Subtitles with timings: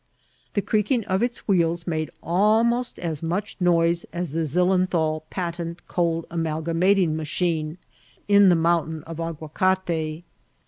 [0.53, 5.85] The creaking of its wheels made al most as much noise as the Zillenthal Patent
[5.87, 7.77] Cold Amal gamating Machine
[8.27, 10.23] in the mountain of Aguacate.